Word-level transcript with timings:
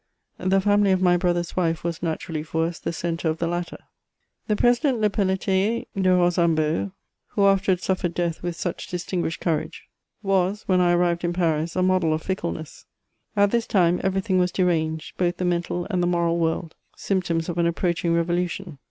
The 0.39 0.59
family 0.59 0.89
of 0.91 0.99
my 1.03 1.15
brother's 1.15 1.55
wife 1.55 1.83
was 1.83 2.01
naturally 2.01 2.41
for 2.41 2.65
us 2.65 2.79
the 2.79 2.91
centre 2.91 3.29
of 3.29 3.37
the 3.37 3.45
latter. 3.45 3.77
The 4.47 4.55
President 4.55 4.99
Le 4.99 5.11
Pelletier 5.11 5.85
de 5.95 6.09
Rosambo, 6.15 6.91
who 7.27 7.45
afterwards 7.45 7.83
suf 7.83 8.01
fered 8.01 8.15
death 8.15 8.41
with 8.41 8.55
such 8.55 8.87
distinguished 8.87 9.41
courage, 9.41 9.83
was, 10.23 10.63
when 10.67 10.81
I 10.81 10.93
ar 10.93 10.97
rived 10.97 11.23
in 11.23 11.33
Paris, 11.33 11.75
a 11.75 11.83
model 11.83 12.13
of 12.15 12.23
fickleness. 12.23 12.85
At 13.35 13.51
this 13.51 13.67
time 13.67 14.01
every 14.03 14.21
thing 14.21 14.39
was 14.39 14.51
deranged, 14.51 15.17
both 15.17 15.37
the 15.37 15.45
mental 15.45 15.85
and 15.91 16.01
the 16.01 16.07
moral 16.07 16.39
world,— 16.39 16.73
symptoms 16.95 17.47
of 17.47 17.59
an 17.59 17.67
approaching 17.67 18.11
revolution. 18.15 18.79